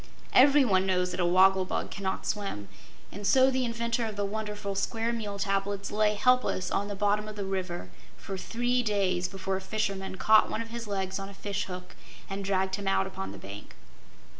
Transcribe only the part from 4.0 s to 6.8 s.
of the wonderful Square Meal Tablets lay helpless